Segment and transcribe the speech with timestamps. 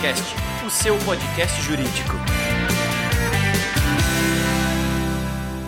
[0.00, 0.34] Juriscast,
[0.66, 2.14] o seu podcast jurídico.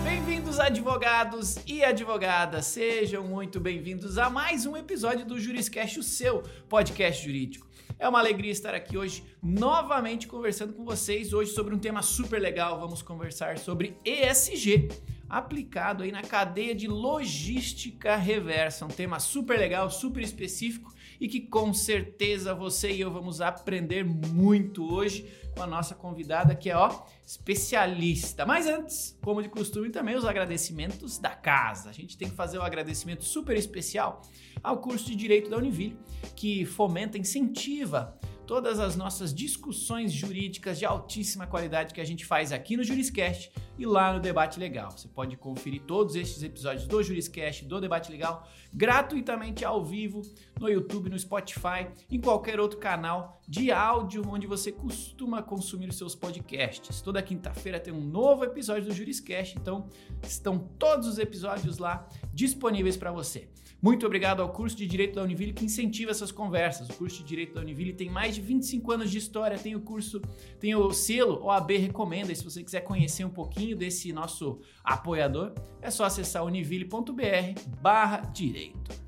[0.03, 6.41] Bem-vindos, advogados e advogadas, sejam muito bem-vindos a mais um episódio do Juriscast, o seu
[6.67, 7.67] podcast jurídico.
[7.99, 12.41] É uma alegria estar aqui hoje novamente conversando com vocês hoje sobre um tema super
[12.41, 12.79] legal.
[12.79, 14.89] Vamos conversar sobre ESG
[15.29, 20.92] aplicado aí na cadeia de logística reversa, um tema super legal, super específico
[21.23, 25.25] e que com certeza você e eu vamos aprender muito hoje
[25.55, 28.45] com a nossa convidada que é ó especialista.
[28.45, 31.89] Mas antes, como de costume, também os agradecimentos da casa.
[31.89, 34.21] A gente tem que fazer um agradecimento super especial
[34.61, 35.97] ao curso de Direito da Univille,
[36.35, 42.51] que fomenta, incentiva todas as nossas discussões jurídicas de altíssima qualidade que a gente faz
[42.51, 44.91] aqui no Juriscast e lá no Debate Legal.
[44.91, 50.21] Você pode conferir todos estes episódios do Juriscast, do Debate Legal, gratuitamente ao vivo
[50.59, 55.97] no YouTube, no Spotify, em qualquer outro canal de áudio onde você costuma consumir os
[55.97, 57.01] seus podcasts.
[57.01, 59.87] Toda quinta-feira tem um novo episódio do Juriscast, então
[60.23, 63.49] estão todos os episódios lá disponíveis para você.
[63.83, 66.87] Muito obrigado ao curso de Direito da Univille que incentiva essas conversas.
[66.87, 69.81] O curso de Direito da Univille tem mais de 25 anos de história, tem o
[69.81, 70.21] curso,
[70.57, 72.31] tem o selo OAB Recomenda.
[72.31, 78.19] E se você quiser conhecer um pouquinho desse nosso apoiador, é só acessar univille.br barra
[78.19, 79.02] direito.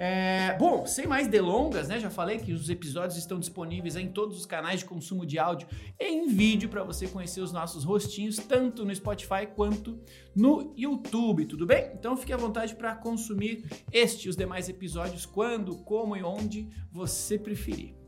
[0.00, 1.98] É, bom, sem mais delongas, né?
[1.98, 5.66] Já falei que os episódios estão disponíveis em todos os canais de consumo de áudio
[5.98, 9.98] e em vídeo para você conhecer os nossos rostinhos, tanto no Spotify quanto
[10.36, 11.90] no YouTube, tudo bem?
[11.94, 16.68] Então fique à vontade para consumir este e os demais episódios quando, como e onde
[16.92, 17.98] você preferir.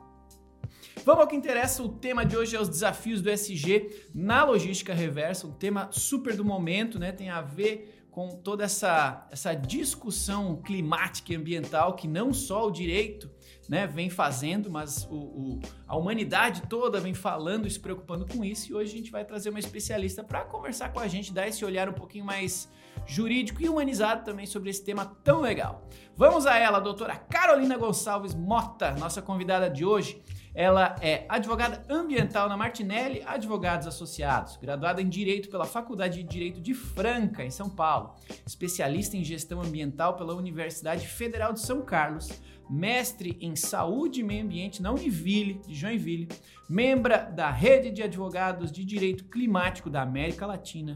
[1.05, 4.95] Vamos ao que interessa, o tema de hoje é os desafios do SG na logística
[4.95, 7.11] reversa, um tema super do momento, né?
[7.11, 12.71] Tem a ver com toda essa, essa discussão climática e ambiental que não só o
[12.71, 13.31] direito
[13.69, 18.45] né, vem fazendo, mas o, o, a humanidade toda vem falando e se preocupando com
[18.45, 18.71] isso.
[18.71, 21.65] E hoje a gente vai trazer uma especialista para conversar com a gente, dar esse
[21.65, 22.69] olhar um pouquinho mais
[23.07, 25.89] jurídico e humanizado também sobre esse tema tão legal.
[26.17, 30.21] Vamos a ela, a doutora Carolina Gonçalves Mota, nossa convidada de hoje.
[30.55, 36.61] Ela é advogada ambiental na Martinelli Advogados Associados, graduada em Direito pela Faculdade de Direito
[36.61, 42.29] de Franca, em São Paulo, especialista em Gestão Ambiental pela Universidade Federal de São Carlos,
[42.69, 46.29] mestre em Saúde e Meio Ambiente na Univille de Joinville,
[46.69, 50.95] membra da Rede de Advogados de Direito Climático da América Latina,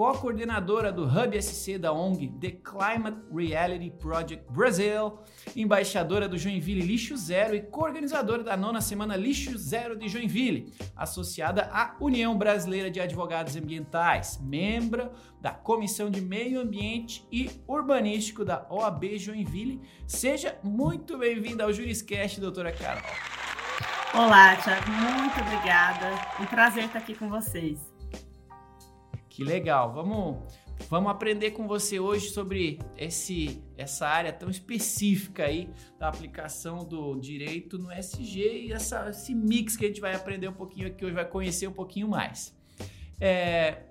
[0.00, 5.18] co-coordenadora do Hub SC da ONG The Climate Reality Project Brasil,
[5.54, 11.68] embaixadora do Joinville Lixo Zero e co-organizadora da nona semana Lixo Zero de Joinville, associada
[11.70, 18.66] à União Brasileira de Advogados Ambientais, membro da Comissão de Meio Ambiente e Urbanístico da
[18.70, 19.82] OAB Joinville.
[20.06, 23.02] Seja muito bem-vinda ao Juriscast, doutora Carol.
[24.14, 26.06] Olá, Tiago, muito obrigada.
[26.40, 27.89] Um prazer estar aqui com vocês.
[29.40, 29.90] Que legal.
[29.94, 30.36] Vamos,
[30.90, 37.18] vamos aprender com você hoje sobre esse, essa área tão específica aí da aplicação do
[37.18, 41.06] direito no SG e essa, esse mix que a gente vai aprender um pouquinho aqui
[41.06, 42.54] hoje, vai conhecer um pouquinho mais.
[43.18, 43.84] É,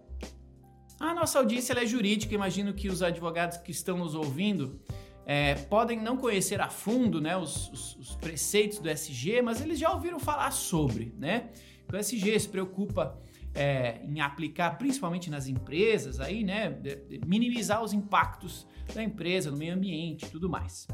[1.00, 4.80] a nossa audiência é jurídica, imagino que os advogados que estão nos ouvindo
[5.26, 9.80] é, podem não conhecer a fundo né, os, os, os, preceitos do SG, mas eles
[9.80, 11.50] já ouviram falar sobre, né?
[11.92, 13.20] O SG se preocupa
[13.60, 16.80] é, em aplicar principalmente nas empresas, aí, né,
[17.28, 18.66] minimizar os impactos
[18.96, 20.88] da empresa no meio ambiente e tudo mais.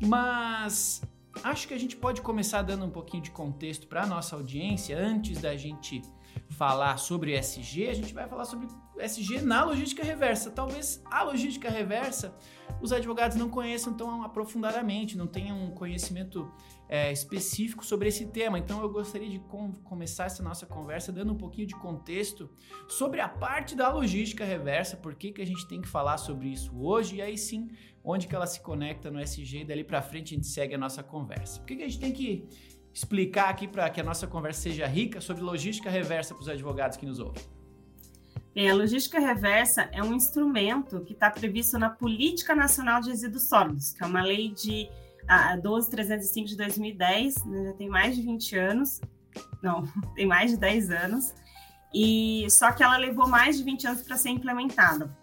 [0.00, 1.02] Mas
[1.42, 4.96] acho que a gente pode começar dando um pouquinho de contexto para a nossa audiência
[4.96, 6.00] antes da gente
[6.50, 8.68] falar sobre SG, a gente vai falar sobre
[8.98, 10.48] SG na logística reversa.
[10.52, 12.36] Talvez a logística reversa
[12.80, 16.50] os advogados não conheçam tão aprofundadamente, não tenham um conhecimento
[16.88, 18.58] é, específico sobre esse tema.
[18.58, 22.50] Então eu gostaria de com começar essa nossa conversa dando um pouquinho de contexto
[22.88, 26.48] sobre a parte da logística reversa, por que, que a gente tem que falar sobre
[26.48, 27.68] isso hoje e aí sim
[28.04, 30.78] onde que ela se conecta no SG e dali para frente a gente segue a
[30.78, 31.58] nossa conversa.
[31.58, 32.48] Por que, que a gente tem que
[32.94, 36.96] explicar aqui para que a nossa conversa seja rica sobre logística reversa para os advogados
[36.96, 37.55] que nos ouvem?
[38.56, 43.50] Bem, a logística reversa é um instrumento que está previsto na Política Nacional de Resíduos
[43.50, 44.88] Sólidos, que é uma lei de
[45.28, 49.00] a 12305 de 2010, né, já tem mais de 20 anos,
[49.62, 49.84] não,
[50.16, 51.34] tem mais de 10 anos,
[51.92, 55.14] e só que ela levou mais de 20 anos para ser implementada.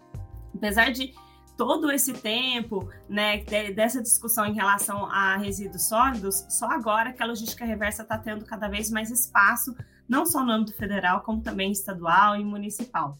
[0.54, 1.12] Apesar de
[1.56, 3.38] todo esse tempo, né,
[3.74, 8.44] dessa discussão em relação a resíduos sólidos, só agora que a logística reversa está tendo
[8.44, 9.74] cada vez mais espaço,
[10.08, 13.18] não só no âmbito federal, como também estadual e municipal.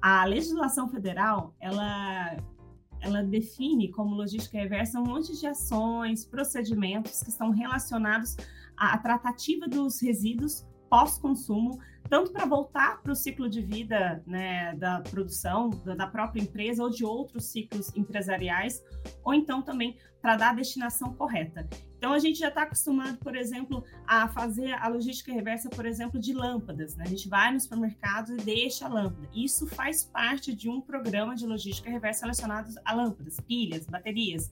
[0.00, 2.36] A legislação federal, ela
[3.02, 8.36] ela define como logística reversa um monte de ações, procedimentos que estão relacionados
[8.76, 15.00] à tratativa dos resíduos pós-consumo, tanto para voltar para o ciclo de vida né, da
[15.00, 18.82] produção, da própria empresa ou de outros ciclos empresariais,
[19.24, 21.66] ou então também para dar a destinação correta.
[22.00, 26.18] Então, a gente já está acostumado, por exemplo, a fazer a logística reversa, por exemplo,
[26.18, 26.96] de lâmpadas.
[26.96, 27.04] Né?
[27.04, 29.28] A gente vai no supermercado e deixa a lâmpada.
[29.34, 34.50] Isso faz parte de um programa de logística reversa relacionado a lâmpadas, pilhas, baterias.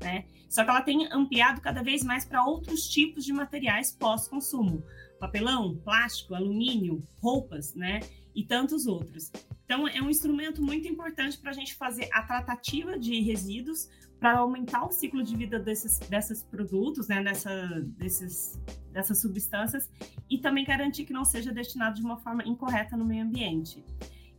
[0.00, 0.24] Né?
[0.48, 4.82] Só que ela tem ampliado cada vez mais para outros tipos de materiais pós-consumo.
[5.20, 8.00] Papelão, plástico, alumínio, roupas, né?
[8.34, 9.30] E tantos outros.
[9.66, 13.90] Então, é um instrumento muito importante para a gente fazer a tratativa de resíduos,
[14.20, 17.50] para aumentar o ciclo de vida desses, desses produtos, né, dessa,
[17.98, 18.58] desses,
[18.92, 19.90] dessas substâncias,
[20.30, 23.84] e também garantir que não seja destinado de uma forma incorreta no meio ambiente.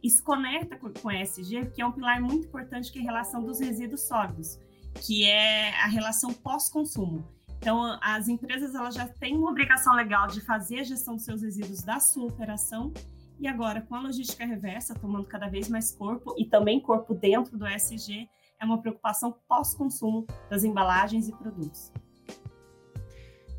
[0.02, 3.44] Isso conecta com, com ESG, que é um pilar muito importante, que é a relação
[3.44, 4.58] dos resíduos sólidos,
[5.06, 7.28] que é a relação pós-consumo.
[7.58, 11.42] Então, as empresas elas já têm uma obrigação legal de fazer a gestão dos seus
[11.42, 12.94] resíduos da sua operação,
[13.40, 17.58] e agora, com a logística reversa tomando cada vez mais corpo, e também corpo dentro
[17.58, 18.30] do ESG,
[18.60, 21.92] é uma preocupação pós-consumo das embalagens e produtos.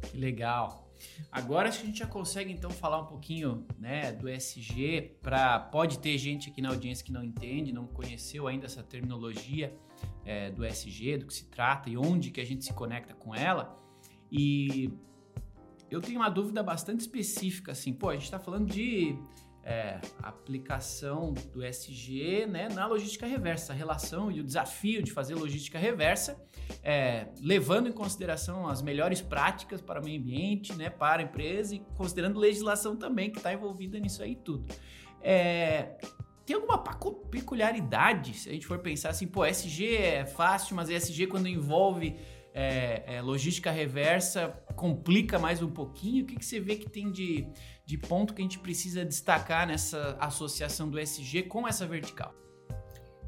[0.02, 0.88] Que legal.
[1.30, 5.60] Agora acho que a gente já consegue então falar um pouquinho né, do SG para
[5.60, 9.76] pode ter gente aqui na audiência que não entende, não conheceu ainda essa terminologia
[10.24, 13.32] é, do SG, do que se trata e onde que a gente se conecta com
[13.32, 13.78] ela.
[14.30, 14.90] E
[15.90, 19.16] eu tenho uma dúvida bastante específica assim, pô, a gente está falando de
[19.68, 25.34] é, aplicação do SG né, na logística reversa, a relação e o desafio de fazer
[25.34, 26.42] logística reversa,
[26.82, 31.74] é, levando em consideração as melhores práticas para o meio ambiente, né, para a empresa
[31.74, 34.64] e considerando legislação também que está envolvida nisso aí tudo.
[35.20, 35.98] É,
[36.46, 41.26] tem alguma peculiaridade, se a gente for pensar assim, pô, SG é fácil, mas SG
[41.26, 42.16] quando envolve
[42.54, 46.24] é, é, logística reversa complica mais um pouquinho?
[46.24, 47.46] O que, que você vê que tem de,
[47.88, 52.34] de ponto que a gente precisa destacar nessa associação do SG com essa vertical?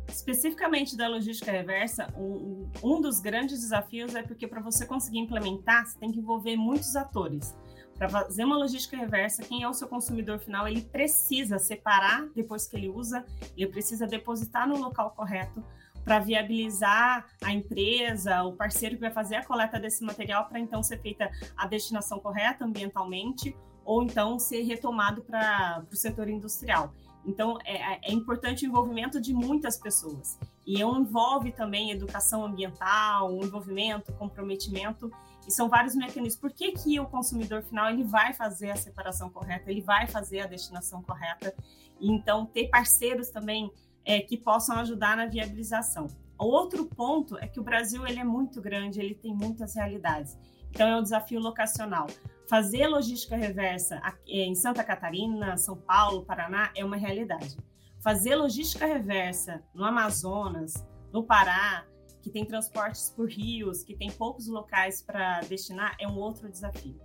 [0.07, 5.99] Especificamente da logística reversa, um, dos grandes desafios é porque para você conseguir implementar, você
[5.99, 7.57] tem que envolver muitos atores.
[7.97, 12.67] Para fazer uma logística reversa, quem é o seu consumidor final, ele precisa separar depois
[12.67, 13.25] que ele usa,
[13.57, 15.65] ele precisa depositar no local correto
[16.05, 20.83] para viabilizar a empresa, o parceiro que vai fazer a coleta desse material para então
[20.83, 26.93] ser feita a destinação correta ambientalmente ou então ser retomado para o setor industrial.
[27.25, 30.39] Então, é, é, importante o envolvimento de muitas pessoas.
[30.67, 35.13] E envolve também educação ambiental, envolvimento, comprometimento,
[35.47, 36.37] e são vários mecanismos.
[36.37, 40.41] Por que, que o consumidor final ele vai fazer a separação correta, ele vai fazer
[40.41, 41.55] a destinação correta?
[42.01, 43.71] E, então, ter parceiros também
[44.05, 46.07] é, que possam ajudar na viabilização.
[46.39, 50.39] O outro ponto é que o Brasil ele é muito grande, ele tem muitas realidades.
[50.71, 52.07] Então, é um desafio locacional.
[52.51, 57.57] Fazer logística reversa é, em Santa Catarina, São Paulo, Paraná é uma realidade.
[58.03, 60.75] Fazer logística reversa no Amazonas,
[61.13, 61.87] no Pará,
[62.21, 67.01] que tem transportes por rios, que tem poucos locais para destinar, é um outro desafio.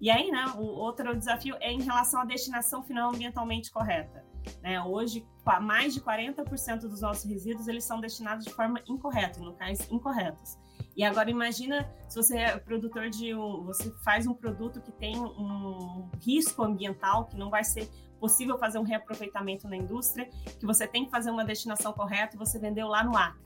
[0.00, 4.24] E aí, né, o outro desafio é em relação à destinação final ambientalmente correta.
[4.62, 4.82] Né?
[4.82, 5.22] Hoje,
[5.60, 10.56] mais de 40% dos nossos resíduos eles são destinados de forma incorreta, em locais incorretos.
[10.98, 15.16] E agora imagina se você é produtor de um, você faz um produto que tem
[15.16, 20.88] um risco ambiental que não vai ser possível fazer um reaproveitamento na indústria, que você
[20.88, 23.40] tem que fazer uma destinação correta e você vendeu lá no Acre.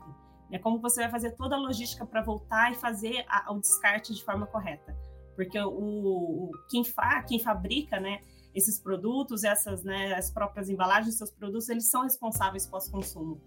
[0.51, 4.15] É como você vai fazer toda a logística para voltar e fazer a, o descarte
[4.15, 4.97] de forma correta,
[5.35, 8.19] porque o, o quem, fa, quem fabrica, né,
[8.55, 13.39] esses produtos, essas, né, as próprias embalagens, seus produtos, eles são responsáveis pós-consumo.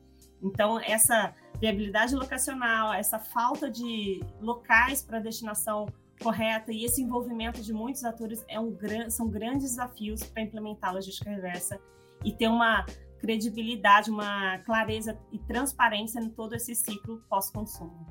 [0.43, 5.87] Então, essa viabilidade locacional, essa falta de locais para destinação
[6.23, 8.76] correta e esse envolvimento de muitos atores é um,
[9.11, 11.81] são grandes desafios para implementar a logística reversa
[12.25, 12.85] e ter uma
[13.19, 18.07] credibilidade, uma clareza e transparência em todo esse ciclo pós-consumo.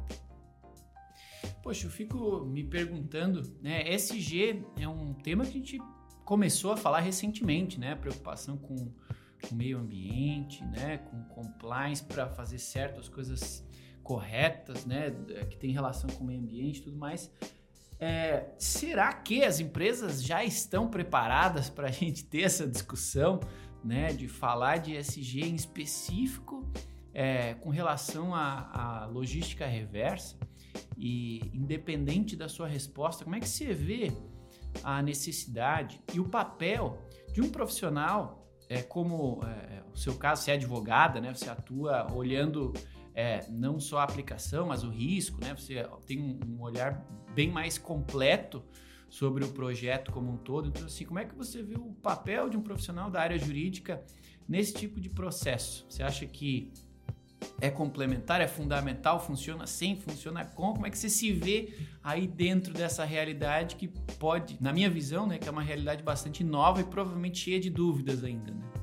[1.62, 3.92] Poxa, eu fico me perguntando, né?
[3.94, 5.82] SG é um tema que a gente
[6.24, 7.96] começou a falar recentemente, né?
[7.96, 8.92] Preocupação com
[9.52, 10.98] o meio ambiente, né?
[10.98, 13.66] Com compliance para fazer certo as coisas
[14.04, 15.12] corretas, né?
[15.50, 17.32] Que tem relação com o meio ambiente e tudo mais.
[18.00, 23.40] É, será que as empresas já estão preparadas para a gente ter essa discussão,
[23.84, 24.14] né?
[24.14, 26.70] De falar de SG em específico
[27.14, 30.38] é, com relação à logística reversa?
[30.98, 34.12] E independente da sua resposta, como é que você vê
[34.84, 36.98] a necessidade e o papel
[37.32, 41.34] de um profissional, é, como é, o seu caso, você é advogada, né?
[41.34, 42.74] Você atua olhando
[43.14, 45.56] é, não só a aplicação, mas o risco, né?
[45.56, 48.64] Você tem um olhar bem mais completo
[49.10, 50.68] sobre o projeto como um todo.
[50.68, 54.04] Então, assim, como é que você vê o papel de um profissional da área jurídica
[54.48, 55.86] nesse tipo de processo?
[55.88, 56.72] Você acha que
[57.62, 60.74] é complementar, é fundamental, funciona sem, funciona com?
[60.74, 63.88] Como é que você se vê aí dentro dessa realidade que
[64.20, 67.70] pode, na minha visão, né, que é uma realidade bastante nova e provavelmente cheia de
[67.70, 68.75] dúvidas ainda, né?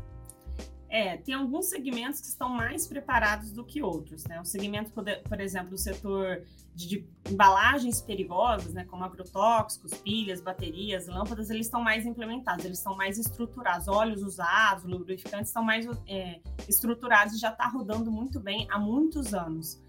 [0.93, 4.39] É, tem alguns segmentos que estão mais preparados do que outros, né?
[4.43, 6.43] O segmento, por exemplo, do setor
[6.75, 12.77] de, de, embalagens perigosas, né, como agrotóxicos, pilhas, baterias, lâmpadas, eles estão mais implementados, eles
[12.77, 13.89] estão mais estruturados.
[13.89, 19.33] Óleos usados, lubrificantes estão mais é, estruturados e já está rodando muito bem há muitos
[19.33, 19.81] anos.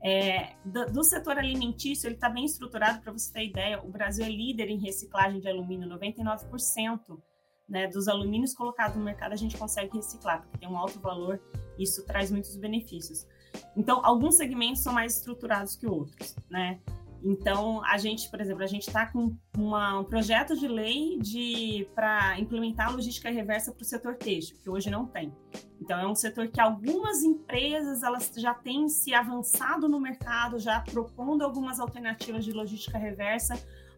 [0.00, 4.24] É, do, do, setor alimentício, ele está bem estruturado, para você ter ideia, o Brasil
[4.24, 7.18] é líder em reciclagem de alumínio, 99%
[7.68, 11.40] né, dos alumínios colocados no mercado a gente consegue reciclar, porque tem um alto valor
[11.78, 13.26] e isso traz muitos benefícios.
[13.76, 16.80] Então, alguns segmentos são mais estruturados que outros, né?
[17.26, 21.88] Então, a gente, por exemplo, a gente está com uma, um projeto de lei de
[21.94, 25.32] para implementar a logística reversa para o setor têxtil, que hoje não tem.
[25.80, 30.80] Então, é um setor que algumas empresas elas já têm se avançado no mercado, já
[30.80, 33.54] propondo algumas alternativas de logística reversa,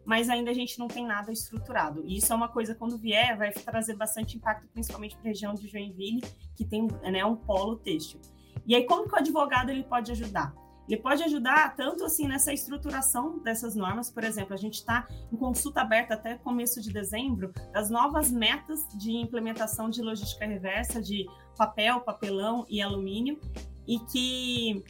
[0.06, 2.02] mas ainda a gente não tem nada estruturado.
[2.06, 5.52] E isso é uma coisa, quando vier, vai trazer bastante impacto, principalmente para a região
[5.52, 6.22] de Joinville,
[6.54, 8.20] que tem né, um polo têxtil.
[8.64, 10.54] E aí, como que o advogado ele pode ajudar?
[10.88, 15.36] Ele pode ajudar tanto assim nessa estruturação dessas normas, por exemplo, a gente está em
[15.36, 21.26] consulta aberta até começo de dezembro das novas metas de implementação de logística reversa de
[21.56, 23.40] papel, papelão e alumínio,
[23.86, 24.84] e que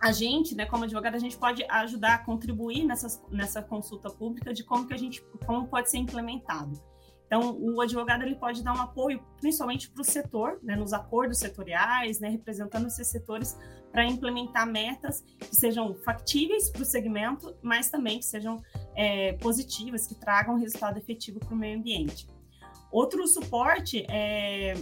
[0.00, 4.54] a gente, né, como advogado, a gente pode ajudar a contribuir nessas, nessa consulta pública
[4.54, 6.80] de como que a gente, como pode ser implementado.
[7.26, 11.38] Então, o advogado ele pode dar um apoio, principalmente para o setor, né, nos acordos
[11.38, 13.58] setoriais, né, representando esses setores,
[13.92, 18.62] para implementar metas que sejam factíveis para o segmento, mas também que sejam
[18.94, 22.26] é, positivas, que tragam resultado efetivo para o meio ambiente.
[22.90, 24.74] Outro suporte é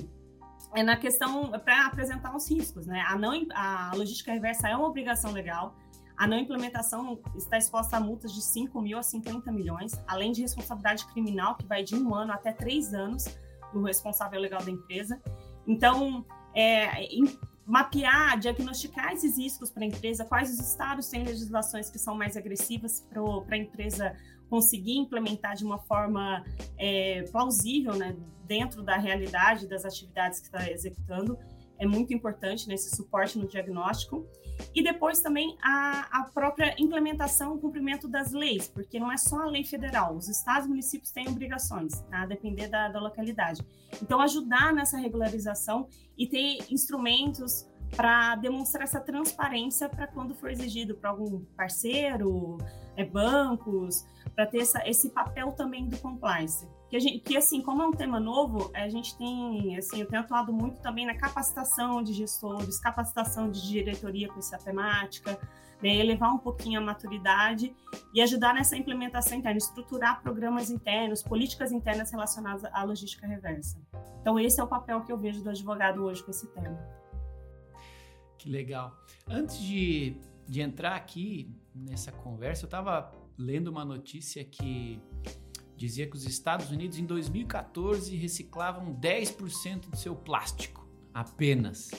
[0.74, 3.02] é na questão para apresentar os riscos, né?
[3.06, 5.74] A, não, a logística reversa é uma obrigação legal.
[6.16, 10.40] A não implementação está exposta a multas de 5 mil a 50 milhões, além de
[10.40, 13.26] responsabilidade criminal, que vai de um ano até três anos
[13.72, 15.20] do responsável legal da empresa.
[15.66, 17.24] Então, é, em,
[17.66, 22.36] mapear, diagnosticar esses riscos para a empresa, quais os estados têm legislações que são mais
[22.36, 23.20] agressivas para
[23.50, 24.16] a empresa
[24.48, 26.44] conseguir implementar de uma forma
[26.78, 31.38] é, plausível, né, dentro da realidade das atividades que está executando,
[31.78, 34.26] é muito importante nesse né, suporte no diagnóstico.
[34.74, 39.42] E depois também a, a própria implementação, o cumprimento das leis, porque não é só
[39.42, 42.22] a lei federal, os estados e municípios têm obrigações, tá?
[42.22, 43.62] a depender da, da localidade.
[44.02, 50.94] Então, ajudar nessa regularização e ter instrumentos para demonstrar essa transparência para quando for exigido
[50.94, 52.56] para algum parceiro,
[52.96, 54.04] é, bancos,
[54.36, 56.68] para ter essa, esse papel também do compliance.
[56.90, 60.20] Que, gente, que, assim, como é um tema novo, a gente tem, assim, eu tenho
[60.20, 65.40] atuado muito também na capacitação de gestores, capacitação de diretoria com essa temática,
[65.82, 67.74] né, elevar um pouquinho a maturidade
[68.14, 73.80] e ajudar nessa implementação interna, estruturar programas internos, políticas internas relacionadas à logística reversa.
[74.20, 76.78] Então, esse é o papel que eu vejo do advogado hoje com esse tema.
[78.36, 78.94] Que legal.
[79.26, 85.00] Antes de, de entrar aqui nessa conversa, eu estava lendo uma notícia que
[85.76, 91.90] dizia que os Estados Unidos em 2014 reciclavam 10% do seu plástico apenas.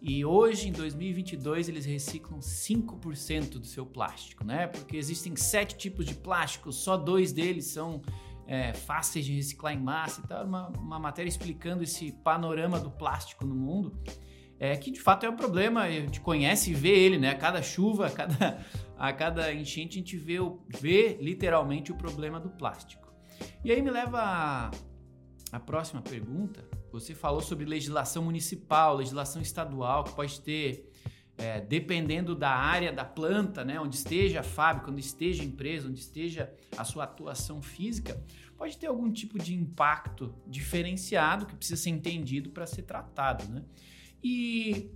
[0.00, 4.66] E hoje, em 2022, eles reciclam 5% do seu plástico, né?
[4.66, 8.02] Porque existem sete tipos de plástico, só dois deles são
[8.46, 10.44] é, fáceis de reciclar em massa e tal.
[10.44, 13.98] Uma, uma matéria explicando esse panorama do plástico no mundo
[14.58, 17.30] é, que de fato é um problema, a gente conhece e vê ele, né?
[17.30, 18.64] A cada chuva, a cada,
[18.96, 23.12] a cada enchente, a gente vê, vê literalmente o problema do plástico.
[23.64, 24.70] E aí me leva a,
[25.52, 26.64] a próxima pergunta.
[26.92, 30.88] Você falou sobre legislação municipal, legislação estadual, que pode ter,
[31.36, 33.80] é, dependendo da área da planta, né?
[33.80, 38.22] Onde esteja a fábrica, onde esteja a empresa, onde esteja a sua atuação física,
[38.56, 43.64] pode ter algum tipo de impacto diferenciado que precisa ser entendido para ser tratado, né?
[44.24, 44.90] E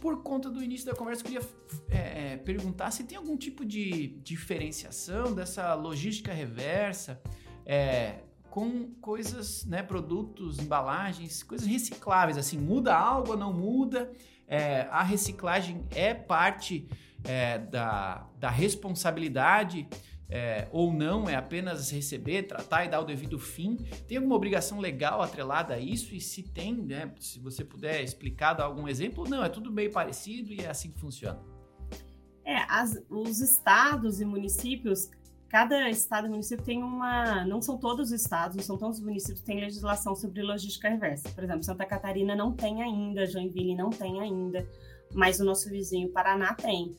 [0.00, 1.48] por conta do início da conversa, eu queria
[1.88, 7.22] é, é, perguntar se tem algum tipo de diferenciação dessa logística reversa
[7.64, 12.36] é, com coisas, né, produtos, embalagens, coisas recicláveis.
[12.36, 14.10] Assim, muda algo ou não muda?
[14.48, 16.88] É, a reciclagem é parte
[17.22, 19.88] é, da, da responsabilidade
[20.30, 23.76] é, ou não, é apenas receber, tratar e dar o devido fim?
[24.06, 26.14] Tem alguma obrigação legal atrelada a isso?
[26.14, 29.90] E se tem, né, se você puder explicar, dar algum exemplo, não, é tudo meio
[29.90, 31.40] parecido e é assim que funciona.
[32.44, 35.10] É, as, os estados e municípios,
[35.48, 37.44] cada estado e município tem uma.
[37.44, 40.88] Não são todos os estados, não são todos os municípios que têm legislação sobre logística
[40.88, 41.28] reversa.
[41.30, 44.66] Por exemplo, Santa Catarina não tem ainda, Joinville não tem ainda,
[45.12, 46.96] mas o nosso vizinho Paraná tem.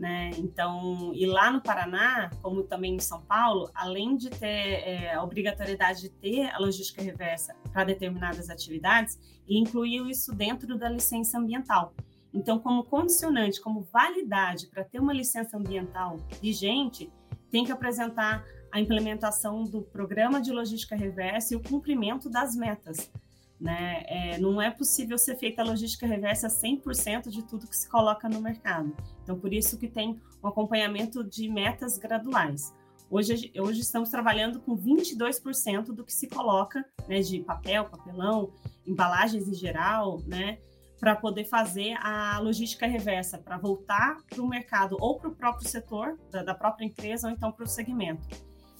[0.00, 0.30] Né?
[0.38, 5.22] Então, e lá no Paraná, como também em São Paulo, além de ter é, a
[5.22, 11.38] obrigatoriedade de ter a logística reversa para determinadas atividades, ele incluiu isso dentro da licença
[11.38, 11.92] ambiental.
[12.32, 17.12] Então, como condicionante, como validade para ter uma licença ambiental vigente,
[17.50, 18.42] tem que apresentar
[18.72, 23.12] a implementação do programa de logística reversa e o cumprimento das metas.
[23.60, 24.02] Né?
[24.06, 28.28] É, não é possível ser feita a logística reversa 100% de tudo que se coloca
[28.28, 28.96] no mercado.
[29.22, 32.72] Então, por isso que tem um acompanhamento de metas graduais.
[33.10, 38.52] Hoje, hoje estamos trabalhando com 22% do que se coloca né, de papel, papelão,
[38.86, 40.58] embalagens em geral, né,
[41.00, 45.68] para poder fazer a logística reversa, para voltar para o mercado ou para o próprio
[45.68, 48.28] setor da, da própria empresa ou então para o segmento.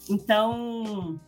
[0.09, 1.21] Então,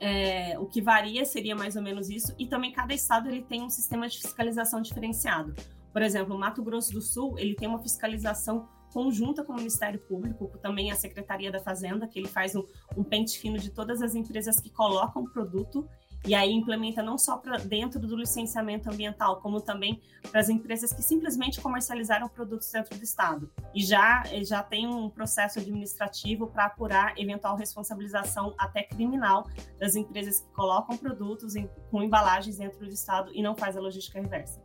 [0.00, 3.62] é, o que varia seria mais ou menos isso, e também cada estado ele tem
[3.62, 5.54] um sistema de fiscalização diferenciado.
[5.92, 10.00] Por exemplo, o Mato Grosso do Sul ele tem uma fiscalização conjunta com o Ministério
[10.00, 12.64] Público, também a Secretaria da Fazenda, que ele faz um,
[12.96, 15.86] um pente fino de todas as empresas que colocam produto
[16.24, 20.92] e aí implementa não só para dentro do licenciamento ambiental, como também para as empresas
[20.92, 23.50] que simplesmente comercializaram produtos dentro do estado.
[23.74, 30.40] E já já tem um processo administrativo para apurar eventual responsabilização até criminal das empresas
[30.40, 34.60] que colocam produtos em, com embalagens dentro do estado e não faz a logística reversa.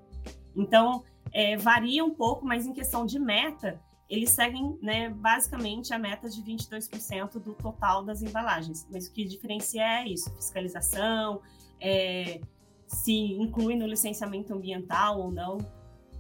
[0.56, 3.80] Então, é, varia um pouco, mas em questão de meta,
[4.12, 8.86] eles seguem né, basicamente a meta de 22% do total das embalagens.
[8.92, 11.42] Mas o que diferencia é isso: fiscalização,
[11.80, 12.42] é,
[12.86, 15.60] se inclui no licenciamento ambiental ou não.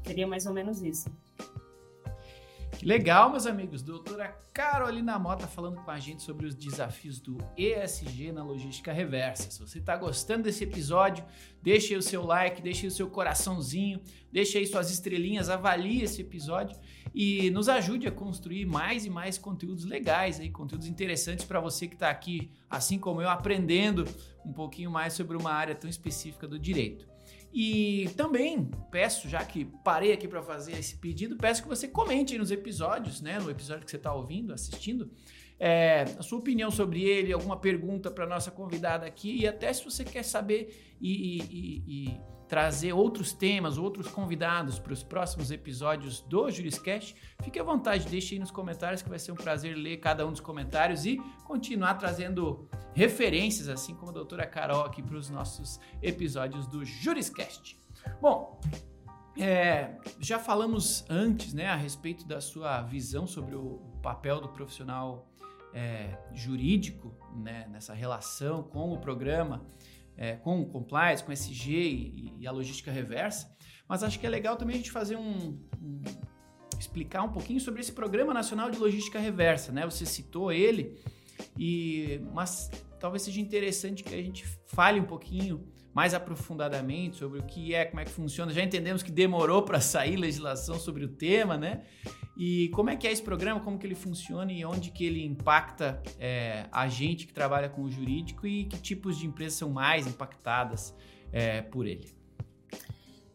[0.05, 1.09] Seria mais ou menos isso.
[2.81, 3.83] Que legal, meus amigos.
[3.83, 9.51] Doutora Carolina Mota falando com a gente sobre os desafios do ESG na logística reversa.
[9.51, 11.23] Se você está gostando desse episódio,
[11.61, 16.01] deixe aí o seu like, deixe aí o seu coraçãozinho, deixe aí suas estrelinhas, avalie
[16.01, 16.75] esse episódio
[17.13, 21.87] e nos ajude a construir mais e mais conteúdos legais, aí, conteúdos interessantes para você
[21.87, 24.05] que está aqui, assim como eu, aprendendo
[24.43, 27.10] um pouquinho mais sobre uma área tão específica do direito.
[27.53, 32.37] E também peço, já que parei aqui para fazer esse pedido, peço que você comente
[32.37, 33.39] nos episódios, né?
[33.39, 35.11] No episódio que você está ouvindo, assistindo,
[35.59, 39.83] é, a sua opinião sobre ele, alguma pergunta para nossa convidada aqui, e até se
[39.83, 46.19] você quer saber e, e, e trazer outros temas, outros convidados para os próximos episódios
[46.19, 50.01] do Juriscast, fique à vontade, deixe aí nos comentários que vai ser um prazer ler
[50.01, 55.15] cada um dos comentários e continuar trazendo referências, assim como a doutora Carol aqui para
[55.15, 57.79] os nossos episódios do Juriscast.
[58.21, 58.59] Bom,
[59.37, 65.25] é, já falamos antes né, a respeito da sua visão sobre o papel do profissional
[65.73, 69.65] é, jurídico né, nessa relação com o programa
[70.17, 73.55] é, com compliance, com SG e, e, a logística reversa,
[73.87, 76.01] mas acho que é legal também a gente fazer um, um,
[76.79, 79.85] explicar um pouquinho sobre esse Programa Nacional de Logística Reversa, né?
[79.85, 80.99] Você citou ele,
[81.57, 82.69] e mas
[82.99, 87.85] talvez seja interessante que a gente fale um pouquinho mais aprofundadamente sobre o que é,
[87.85, 88.53] como é que funciona.
[88.53, 91.83] Já entendemos que demorou para sair legislação sobre o tema, né?
[92.43, 95.23] E como é que é esse programa, como que ele funciona e onde que ele
[95.23, 99.69] impacta é, a gente que trabalha com o jurídico e que tipos de empresas são
[99.69, 100.91] mais impactadas
[101.31, 102.09] é, por ele?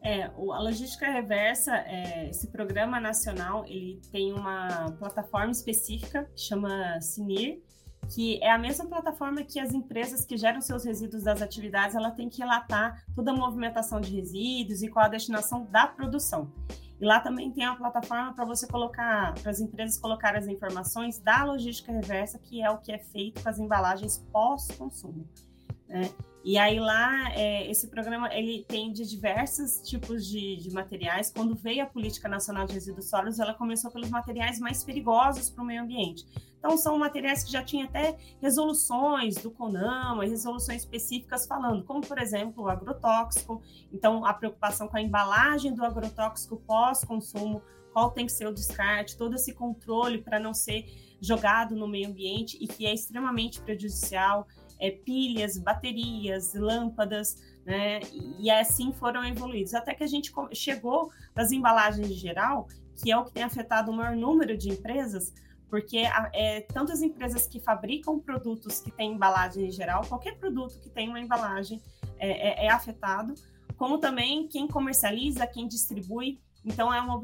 [0.03, 7.01] É, a logística reversa, é, esse programa nacional, ele tem uma plataforma específica que chama
[7.01, 7.63] Sinir,
[8.13, 12.11] que é a mesma plataforma que as empresas que geram seus resíduos das atividades, ela
[12.11, 16.53] tem que relatar toda a movimentação de resíduos e qual a destinação da produção.
[17.01, 21.19] E lá também tem uma plataforma para você colocar, para as empresas colocarem as informações
[21.19, 25.29] da logística reversa, que é o que é feito com as embalagens pós-consumo.
[25.89, 26.11] Né?
[26.47, 31.29] E aí lá, é, esse programa, ele tem de diversos tipos de, de, materiais.
[31.29, 35.65] Quando veio a Política Nacional de Resíduos Sólidos, ela começou pelos materiais mais perigosos para
[35.65, 36.25] o meio ambiente.
[36.57, 42.17] Então, são materiais que já tinham até resoluções do CONAMA, resoluções específicas falando, como, por
[42.17, 43.61] exemplo, o agrotóxico.
[43.93, 47.61] Então, a preocupação com a embalagem do agrotóxico pós-consumo,
[47.93, 50.87] qual tem que ser o descarte, todo esse controle para não ser
[51.21, 54.47] jogado no meio ambiente e que é extremamente prejudicial
[54.79, 58.01] é, pilhas, baterias, lâmpadas, né?
[58.39, 59.75] E assim foram evoluídos.
[59.75, 63.91] Até que a gente chegou nas embalagens em geral, que é o que tem afetado
[63.91, 65.33] o maior número de empresas,
[65.69, 70.89] porque é, tantas empresas que fabricam produtos que têm embalagem em geral, qualquer produto que
[70.89, 71.83] tem uma embalagem
[72.19, 73.35] é, é, é afetado,
[73.77, 77.21] como também quem comercializa, quem distribui, então é uma,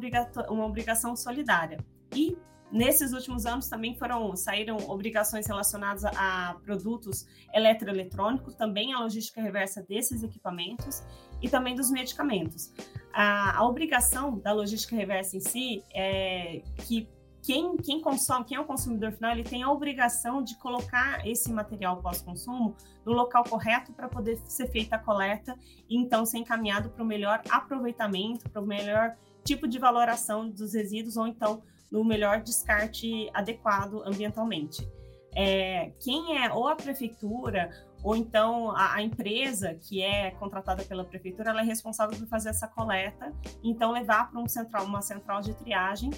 [0.51, 1.79] uma obrigação solidária.
[2.15, 2.37] E
[2.73, 9.83] nesses últimos anos também foram saíram obrigações relacionadas a, produtos eletroeletrônicos, também a logística reversa
[9.83, 11.03] desses equipamentos
[11.41, 12.73] e também dos medicamentos.
[13.13, 17.07] A, a obrigação da logística reversa em si é que
[17.43, 21.53] quem, quem consome, quem é o consumidor final, ele tem a obrigação de colocar esse
[21.53, 25.59] material pós-consumo no local correto para poder ser feita a coleta
[25.89, 30.73] e então ser encaminhado para o melhor aproveitamento, para o melhor tipo de valoração dos
[30.73, 34.91] resíduos ou então no melhor descarte adequado ambientalmente.
[35.35, 37.71] É, quem é ou a prefeitura
[38.03, 42.49] ou então a, a, empresa que é contratada pela prefeitura, ela é responsável por fazer
[42.49, 46.11] essa coleta, então levar para um central, uma central de triagem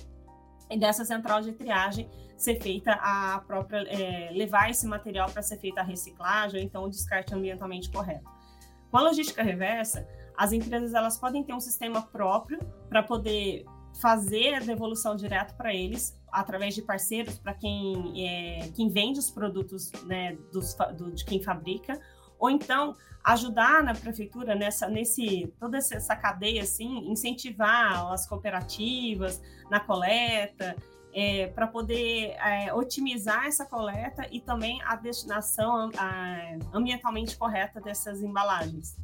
[0.71, 2.09] e dessa central de triagem
[2.39, 6.85] ser feita a própria é, levar esse material para ser feita a reciclagem ou então
[6.85, 8.25] o descarte ambientalmente correto.
[8.91, 12.59] Com a logística reversa, as empresas elas podem ter um sistema próprio
[12.89, 13.65] para poder
[14.01, 19.31] fazer a devolução direto para eles através de parceiros para quem é, quem vende os
[19.31, 22.01] produtos né, dos, do, de quem fabrica
[22.39, 29.81] ou então ajudar na prefeitura nessa nesse toda essa cadeia assim incentivar as cooperativas na
[29.81, 30.77] coleta
[31.15, 38.21] é, para poder é, otimizar essa coleta e também a destinação a, ambientalmente correta dessas
[38.21, 38.97] embalagens.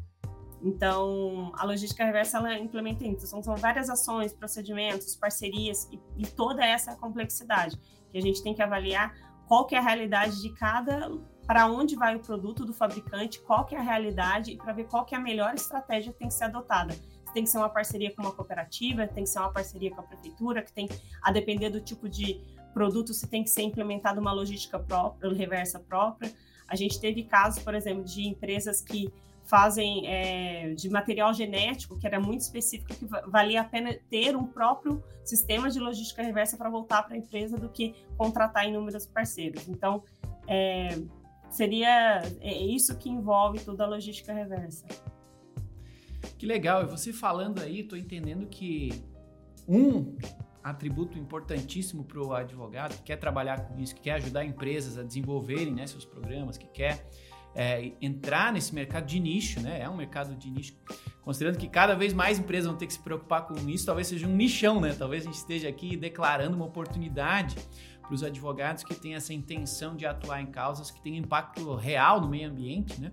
[0.62, 3.26] Então, a logística reversa ela implementa isso.
[3.26, 7.78] São, são várias ações, procedimentos, parcerias e, e toda essa complexidade
[8.10, 9.14] que a gente tem que avaliar
[9.46, 11.10] qual que é a realidade de cada
[11.46, 14.84] para onde vai o produto do fabricante, qual que é a realidade e para ver
[14.84, 16.94] qual que é a melhor estratégia que tem que ser adotada.
[17.34, 20.04] Tem que ser uma parceria com uma cooperativa, tem que ser uma parceria com a
[20.04, 20.88] prefeitura, que tem
[21.22, 22.40] a depender do tipo de
[22.72, 26.32] produto, se tem que ser implementada uma logística própria, reversa própria.
[26.68, 29.12] A gente teve casos, por exemplo, de empresas que
[29.50, 34.46] fazem é, de material genético, que era muito específico, que valia a pena ter um
[34.46, 39.68] próprio sistema de logística reversa para voltar para a empresa do que contratar inúmeros parceiros.
[39.68, 40.02] Então,
[40.46, 40.96] é,
[41.50, 44.86] Seria é isso que envolve toda a logística reversa.
[46.38, 46.84] Que legal.
[46.84, 49.02] E você falando aí, estou entendendo que
[49.68, 50.16] um
[50.62, 55.02] atributo importantíssimo para o advogado que quer trabalhar com isso, que quer ajudar empresas a
[55.02, 57.04] desenvolverem né, seus programas, que quer
[57.54, 59.80] é, entrar nesse mercado de nicho, né?
[59.80, 60.74] É um mercado de nicho.
[61.22, 64.26] Considerando que cada vez mais empresas vão ter que se preocupar com isso, talvez seja
[64.26, 64.94] um nichão, né?
[64.96, 67.56] Talvez a gente esteja aqui declarando uma oportunidade
[68.00, 72.20] para os advogados que têm essa intenção de atuar em causas que têm impacto real
[72.20, 73.12] no meio ambiente, né?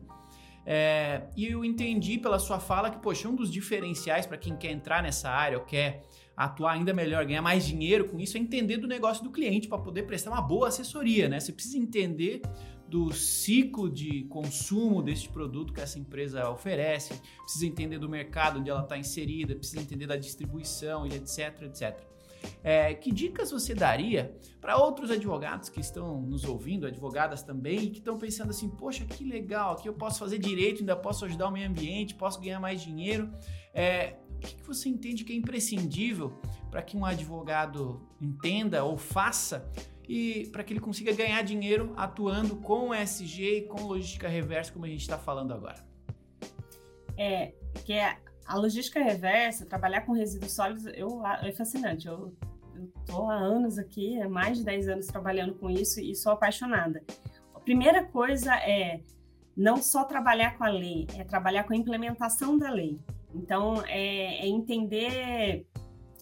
[0.70, 4.72] É, e eu entendi pela sua fala que, poxa, um dos diferenciais para quem quer
[4.72, 6.04] entrar nessa área ou quer
[6.36, 9.78] atuar ainda melhor, ganhar mais dinheiro com isso, é entender do negócio do cliente para
[9.78, 11.40] poder prestar uma boa assessoria, né?
[11.40, 12.42] Você precisa entender
[12.90, 18.70] do ciclo de consumo desse produto que essa empresa oferece, precisa entender do mercado onde
[18.70, 22.08] ela está inserida, precisa entender da distribuição e etc, etc.
[22.64, 28.00] É, que dicas você daria para outros advogados que estão nos ouvindo, advogadas também, que
[28.00, 31.52] estão pensando assim: poxa, que legal, aqui eu posso fazer direito, ainda posso ajudar o
[31.52, 33.30] meio ambiente, posso ganhar mais dinheiro.
[33.74, 38.98] É, o que, que você entende que é imprescindível para que um advogado entenda ou
[38.98, 39.68] faça
[40.08, 44.86] e para que ele consiga ganhar dinheiro atuando com SG e com logística reversa, como
[44.86, 45.86] a gente está falando agora?
[47.18, 47.54] É,
[47.86, 52.08] que é a logística reversa, trabalhar com resíduos sólidos, eu, é fascinante.
[52.08, 52.34] Eu
[53.00, 57.04] estou há anos aqui, há mais de 10 anos trabalhando com isso e sou apaixonada.
[57.54, 59.02] A primeira coisa é
[59.56, 62.98] não só trabalhar com a lei, é trabalhar com a implementação da lei.
[63.34, 65.66] Então, é, é entender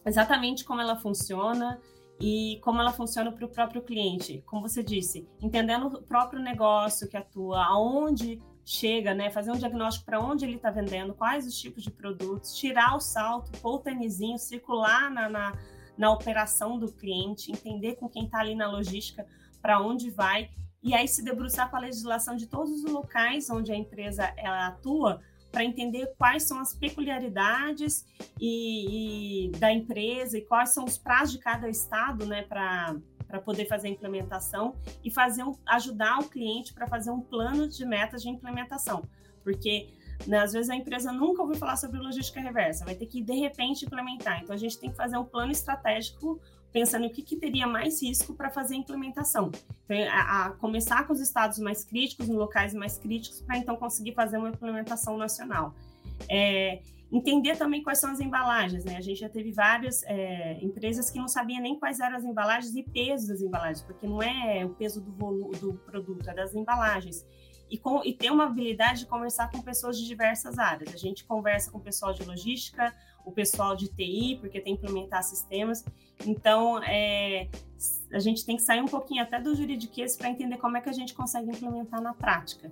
[0.06, 1.80] exatamente como ela funciona
[2.19, 4.43] e como ela funciona para o próprio cliente.
[4.45, 10.06] Como você disse, entendendo o próprio negócio que atua, aonde chega, né, fazer um diagnóstico
[10.06, 13.80] para onde ele está vendendo, quais os tipos de produtos, tirar o salto, pôr o
[13.80, 15.60] tênisinho, circular na, na,
[15.95, 19.25] na operação do cliente, entender com quem está ali na logística
[19.62, 20.49] para onde vai,
[20.82, 24.67] e aí se debruçar com a legislação de todos os locais onde a empresa ela
[24.67, 25.21] atua,
[25.56, 28.06] para entender quais são as peculiaridades
[28.38, 32.94] e, e, da empresa e quais são os prazos de cada estado, né, para
[33.26, 37.68] para poder fazer a implementação e fazer um, ajudar o cliente para fazer um plano
[37.68, 39.04] de metas de implementação,
[39.44, 39.89] porque
[40.28, 43.34] né, às vezes a empresa nunca ouviu falar sobre logística reversa, vai ter que de
[43.34, 44.44] repente implementar.
[44.44, 46.39] Então a gente tem que fazer um plano estratégico
[46.75, 49.49] pensando o que, que teria mais risco para fazer a implementação.
[49.85, 53.77] Então, a, a, começar com os estados mais críticos, em locais mais críticos, para então
[53.77, 55.73] conseguir fazer uma implementação nacional.
[56.29, 58.97] É, Entender também quais são as embalagens, né?
[58.97, 62.75] A gente já teve várias é, empresas que não sabiam nem quais eram as embalagens
[62.75, 67.25] e peso das embalagens, porque não é o peso do, do produto, é das embalagens.
[67.69, 70.93] E, com, e ter uma habilidade de conversar com pessoas de diversas áreas.
[70.93, 72.93] A gente conversa com o pessoal de logística,
[73.25, 75.83] o pessoal de TI, porque tem que implementar sistemas.
[76.25, 77.49] Então, é,
[78.13, 80.89] a gente tem que sair um pouquinho até do juridiquês para entender como é que
[80.89, 82.71] a gente consegue implementar na prática.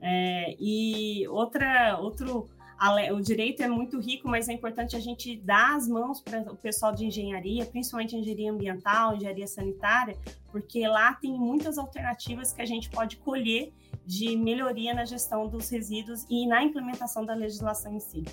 [0.00, 2.48] É, e outra, outro,
[3.12, 6.56] o direito é muito rico, mas é importante a gente dar as mãos para o
[6.56, 10.16] pessoal de engenharia, principalmente engenharia ambiental, engenharia sanitária,
[10.52, 13.72] porque lá tem muitas alternativas que a gente pode colher
[14.06, 18.24] de melhoria na gestão dos resíduos e na implementação da legislação em si.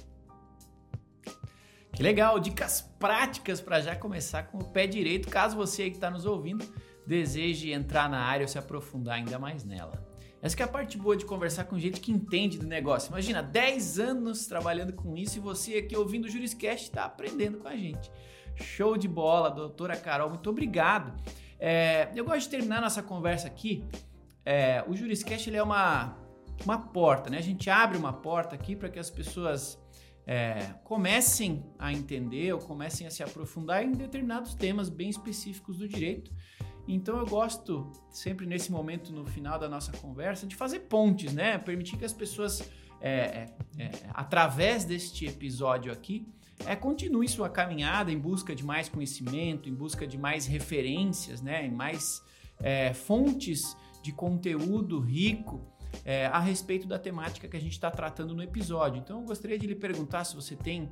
[1.95, 6.11] Que legal, dicas práticas para já começar com o pé direito, caso você que está
[6.11, 6.65] nos ouvindo
[7.07, 10.05] deseje entrar na área ou se aprofundar ainda mais nela.
[10.41, 13.07] Essa é a parte boa de conversar com gente que entende do negócio.
[13.07, 17.67] Imagina, 10 anos trabalhando com isso e você aqui ouvindo o Juriscast está aprendendo com
[17.69, 18.11] a gente.
[18.55, 21.13] Show de bola, doutora Carol, muito obrigado.
[21.57, 23.85] É, eu gosto de terminar nossa conversa aqui.
[24.43, 26.17] É, o Juriscast ele é uma,
[26.65, 27.37] uma porta, né?
[27.37, 29.79] A gente abre uma porta aqui para que as pessoas
[30.27, 35.87] é, comecem a entender ou comecem a se aprofundar em determinados temas bem específicos do
[35.87, 36.31] direito.
[36.87, 41.57] Então eu gosto sempre nesse momento no final da nossa conversa de fazer pontes, né?
[41.57, 42.69] Permitir que as pessoas
[43.01, 46.27] é, é, é através deste episódio aqui
[46.65, 51.65] é, continue sua caminhada em busca de mais conhecimento, em busca de mais referências, né?
[51.65, 52.21] Em mais
[52.59, 58.33] é, fontes de conteúdo rico é, a respeito da temática que a gente está tratando
[58.33, 58.99] no episódio.
[58.99, 60.91] Então, eu gostaria de lhe perguntar se você tem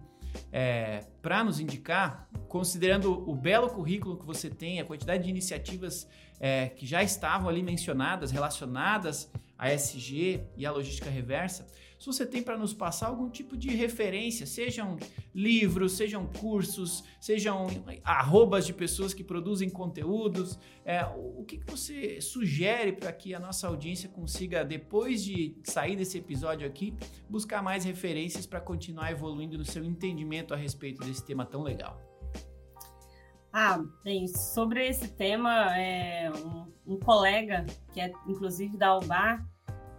[0.52, 6.08] é, para nos indicar, considerando o belo currículo que você tem, a quantidade de iniciativas
[6.40, 9.32] é, que já estavam ali mencionadas, relacionadas
[9.64, 11.66] à SG e à logística reversa,
[11.98, 14.98] se você tem para nos passar algum tipo de referência, sejam
[15.34, 17.68] livros, sejam cursos, sejam
[18.04, 23.40] arrobas de pessoas que produzem conteúdos, é, o que, que você sugere para que a
[23.40, 26.94] nossa audiência consiga, depois de sair desse episódio aqui,
[27.30, 32.02] buscar mais referências para continuar evoluindo no seu entendimento a respeito desse tema tão legal?
[33.54, 39.53] Ah, bem, sobre esse tema, é, um, um colega, que é inclusive da UBAR,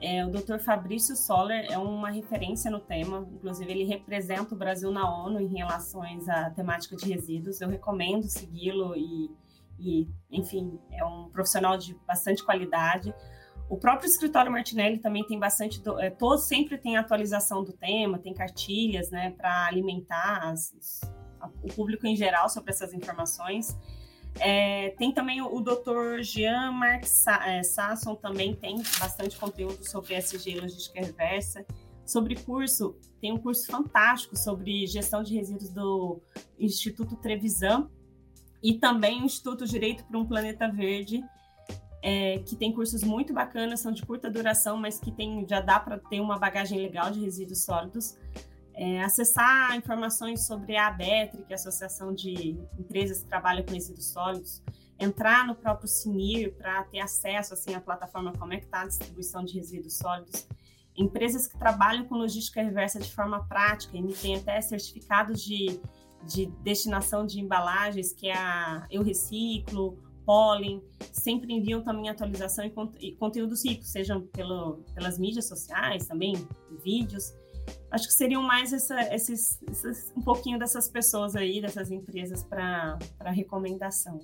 [0.04, 0.58] é, o Dr.
[0.58, 5.56] Fabrício Soller é uma referência no tema, inclusive ele representa o Brasil na ONU em
[5.56, 7.60] relações à temática de resíduos.
[7.60, 9.30] Eu recomendo segui-lo e,
[9.78, 13.14] e, enfim, é um profissional de bastante qualidade.
[13.68, 18.34] O próprio escritório Martinelli também tem bastante, é, todo sempre tem atualização do tema, tem
[18.34, 21.00] cartilhas, né, para alimentar as,
[21.62, 23.74] o público em geral sobre essas informações.
[24.40, 26.22] É, tem também o, o Dr.
[26.22, 27.04] Jean-Marc
[27.46, 31.64] é, Sasson, também tem bastante conteúdo sobre SG logística reversa.
[32.04, 36.20] Sobre curso, tem um curso fantástico sobre gestão de resíduos do
[36.58, 37.88] Instituto Trevisan
[38.62, 41.24] e também o Instituto Direito para um Planeta Verde,
[42.02, 45.80] é, que tem cursos muito bacanas, são de curta duração, mas que tem, já dá
[45.80, 48.18] para ter uma bagagem legal de resíduos sólidos
[48.74, 53.72] é, acessar informações sobre a ABETRI, que é a Associação de Empresas que Trabalham com
[53.72, 54.62] Resíduos Sólidos,
[54.98, 58.86] entrar no próprio CINIR para ter acesso assim, à plataforma como é que está a
[58.86, 60.46] distribuição de resíduos sólidos.
[60.96, 65.80] Empresas que trabalham com logística reversa de forma prática, e tem até certificados de,
[66.24, 70.82] de destinação de embalagens, que é a Eu Reciclo, Pollen,
[71.12, 72.64] sempre enviam também atualização
[73.00, 76.34] e, conteúdos ricos, sejam pelo, pelas mídias sociais também,
[76.82, 77.34] vídeos,
[77.94, 82.98] acho que seriam mais essa, esses, esses, um pouquinho dessas pessoas aí, dessas empresas para
[83.26, 84.20] recomendação.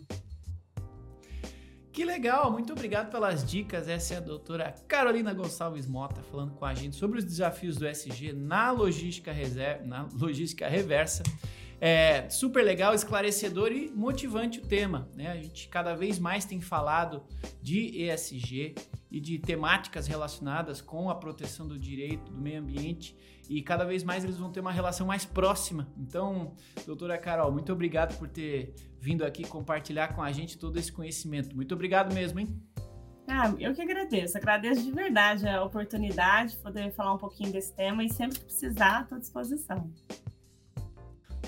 [1.93, 3.89] Que legal, muito obrigado pelas dicas.
[3.89, 7.87] Essa é a doutora Carolina Gonçalves Mota falando com a gente sobre os desafios do
[7.87, 11.23] SG na logística, reserva, na logística reversa.
[11.81, 15.09] É super legal, esclarecedor e motivante o tema.
[15.15, 15.29] Né?
[15.29, 17.23] A gente cada vez mais tem falado
[17.63, 18.75] de ESG
[19.11, 23.17] e de temáticas relacionadas com a proteção do direito, do meio ambiente,
[23.49, 25.89] e cada vez mais eles vão ter uma relação mais próxima.
[25.99, 26.55] Então,
[26.87, 31.55] doutora Carol, muito obrigado por ter vindo aqui compartilhar com a gente todo esse conhecimento.
[31.57, 32.49] Muito obrigado mesmo, hein?
[33.27, 37.73] Ah, eu que agradeço, agradeço de verdade a oportunidade de poder falar um pouquinho desse
[37.75, 39.91] tema e sempre que precisar, estou à disposição.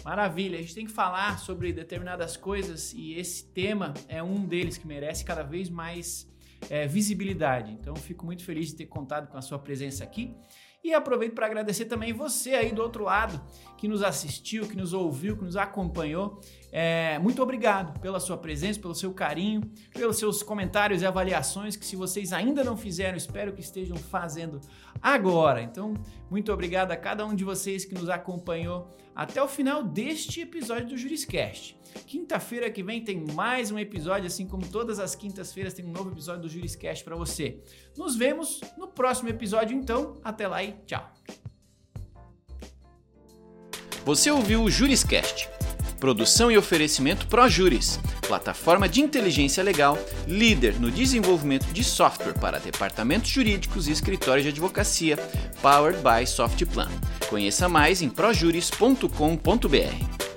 [0.04, 4.76] Maravilha, a gente tem que falar sobre determinadas coisas e esse tema é um deles
[4.76, 6.31] que merece cada vez mais
[6.70, 7.72] é, visibilidade.
[7.72, 10.34] Então, fico muito feliz de ter contado com a sua presença aqui.
[10.84, 13.40] E aproveito para agradecer também você aí do outro lado
[13.78, 16.40] que nos assistiu, que nos ouviu, que nos acompanhou.
[16.72, 19.60] É, muito obrigado pela sua presença, pelo seu carinho,
[19.94, 24.60] pelos seus comentários e avaliações que se vocês ainda não fizeram, espero que estejam fazendo
[25.00, 25.62] agora.
[25.62, 25.94] Então,
[26.28, 30.88] muito obrigado a cada um de vocês que nos acompanhou até o final deste episódio
[30.88, 31.80] do Juriscast.
[32.06, 36.10] Quinta-feira que vem tem mais um episódio, assim como todas as quintas-feiras tem um novo
[36.10, 37.58] episódio do Juriscast para você.
[37.96, 40.20] Nos vemos no próximo episódio, então.
[40.22, 41.12] Até lá e tchau.
[44.04, 45.48] Você ouviu o Juriscast
[46.02, 53.30] Produção e oferecimento ProJuris, plataforma de inteligência legal, líder no desenvolvimento de software para departamentos
[53.30, 55.16] jurídicos e escritórios de advocacia,
[55.62, 56.90] powered by Softplan.
[57.30, 60.31] Conheça mais em projuris.com.br.